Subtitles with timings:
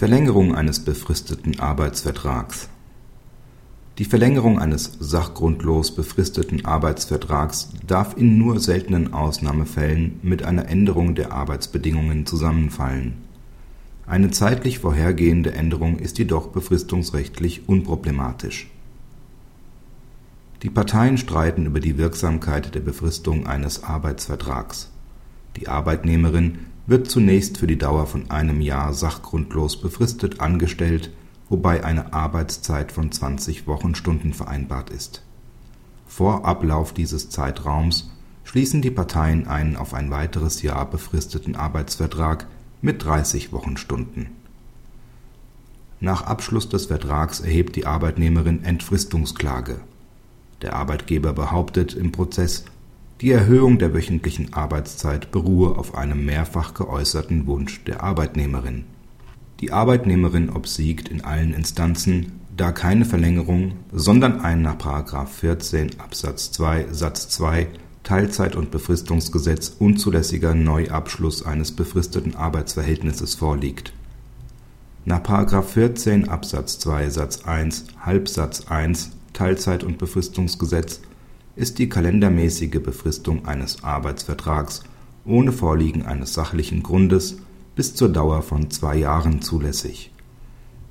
[0.00, 2.70] Verlängerung eines befristeten Arbeitsvertrags
[3.98, 11.32] Die Verlängerung eines sachgrundlos befristeten Arbeitsvertrags darf in nur seltenen Ausnahmefällen mit einer Änderung der
[11.32, 13.18] Arbeitsbedingungen zusammenfallen.
[14.06, 18.70] Eine zeitlich vorhergehende Änderung ist jedoch befristungsrechtlich unproblematisch.
[20.62, 24.90] Die Parteien streiten über die Wirksamkeit der Befristung eines Arbeitsvertrags.
[25.56, 26.60] Die Arbeitnehmerin
[26.90, 31.12] wird zunächst für die Dauer von einem Jahr sachgrundlos befristet angestellt,
[31.48, 35.22] wobei eine Arbeitszeit von 20 Wochenstunden vereinbart ist.
[36.08, 38.10] Vor Ablauf dieses Zeitraums
[38.42, 42.48] schließen die Parteien einen auf ein weiteres Jahr befristeten Arbeitsvertrag
[42.82, 44.26] mit 30 Wochenstunden.
[46.00, 49.80] Nach Abschluss des Vertrags erhebt die Arbeitnehmerin Entfristungsklage.
[50.60, 52.64] Der Arbeitgeber behauptet im Prozess
[53.20, 58.84] die Erhöhung der wöchentlichen Arbeitszeit beruhe auf einem mehrfach geäußerten Wunsch der Arbeitnehmerin.
[59.60, 64.76] Die Arbeitnehmerin obsiegt in allen Instanzen, da keine Verlängerung, sondern ein nach§
[65.26, 67.68] 14 Absatz 2 Satz 2
[68.04, 73.92] Teilzeit und Befristungsgesetz unzulässiger Neuabschluss eines befristeten Arbeitsverhältnisses vorliegt.
[75.04, 75.22] Nach§
[75.62, 81.02] 14 Absatz 2 Satz 1 Halbsatz 1 Teilzeit und Befristungsgesetz
[81.56, 84.82] ist die kalendermäßige Befristung eines Arbeitsvertrags
[85.24, 87.38] ohne Vorliegen eines sachlichen Grundes
[87.76, 90.12] bis zur Dauer von zwei Jahren zulässig.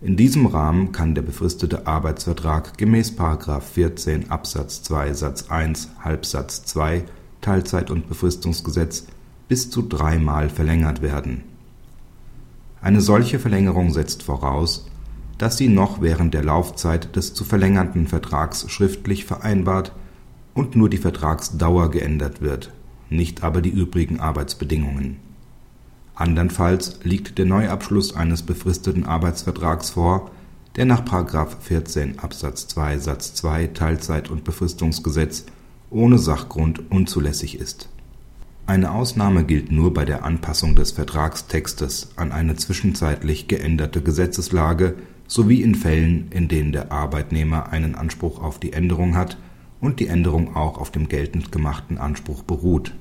[0.00, 3.12] In diesem Rahmen kann der befristete Arbeitsvertrag gemäß§
[3.60, 7.04] 14 Absatz 2 Satz 1 Halbsatz 2
[7.40, 9.06] Teilzeit und Befristungsgesetz
[9.48, 11.44] bis zu dreimal verlängert werden.
[12.80, 14.88] Eine solche Verlängerung setzt voraus,
[15.38, 19.92] dass sie noch während der Laufzeit des zu verlängernden Vertrags schriftlich vereinbart
[20.54, 22.72] und nur die Vertragsdauer geändert wird,
[23.10, 25.16] nicht aber die übrigen Arbeitsbedingungen.
[26.14, 30.30] Andernfalls liegt der Neuabschluss eines befristeten Arbeitsvertrags vor,
[30.76, 31.04] der nach§
[31.60, 35.46] 14 Absatz 2 Satz 2 Teilzeit und Befristungsgesetz
[35.90, 37.88] ohne Sachgrund unzulässig ist.
[38.66, 44.94] Eine Ausnahme gilt nur bei der Anpassung des Vertragstextes an eine zwischenzeitlich geänderte Gesetzeslage
[45.26, 49.36] sowie in Fällen, in denen der Arbeitnehmer einen Anspruch auf die Änderung hat
[49.82, 52.94] und die Änderung auch auf dem geltend gemachten Anspruch beruht.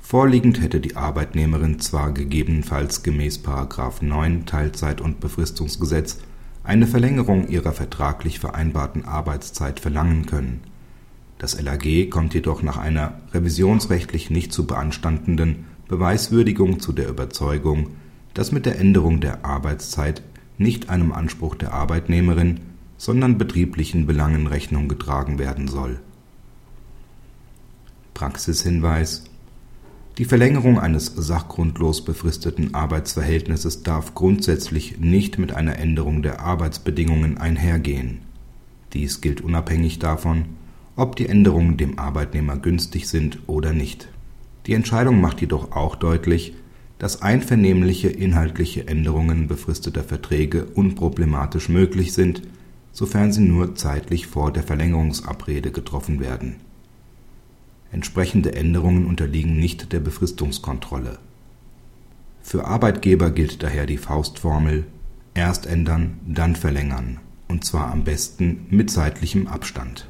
[0.00, 3.40] Vorliegend hätte die Arbeitnehmerin zwar gegebenenfalls gemäß§
[4.04, 6.20] 9 Teilzeit und Befristungsgesetz
[6.64, 10.60] eine Verlängerung ihrer vertraglich vereinbarten Arbeitszeit verlangen können.
[11.38, 17.88] Das LAG kommt jedoch nach einer revisionsrechtlich nicht zu beanstandenden Beweiswürdigung zu der Überzeugung,
[18.34, 20.22] dass mit der Änderung der Arbeitszeit
[20.58, 22.60] nicht einem Anspruch der Arbeitnehmerin
[23.02, 25.98] sondern betrieblichen Belangen Rechnung getragen werden soll.
[28.14, 29.24] Praxishinweis
[30.18, 38.18] Die Verlängerung eines sachgrundlos befristeten Arbeitsverhältnisses darf grundsätzlich nicht mit einer Änderung der Arbeitsbedingungen einhergehen.
[38.92, 40.44] Dies gilt unabhängig davon,
[40.94, 44.06] ob die Änderungen dem Arbeitnehmer günstig sind oder nicht.
[44.66, 46.54] Die Entscheidung macht jedoch auch deutlich,
[47.00, 52.42] dass einvernehmliche inhaltliche Änderungen befristeter Verträge unproblematisch möglich sind
[52.92, 56.56] sofern sie nur zeitlich vor der Verlängerungsabrede getroffen werden.
[57.90, 61.18] Entsprechende Änderungen unterliegen nicht der Befristungskontrolle.
[62.42, 64.86] Für Arbeitgeber gilt daher die Faustformel
[65.34, 70.06] erst ändern, dann verlängern, und zwar am besten mit zeitlichem Abstand